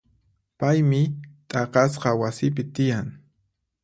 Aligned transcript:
Paymi 0.59 1.01
t'aqasqa 1.49 2.11
wasipi 2.21 2.63
tiyan. 2.75 3.07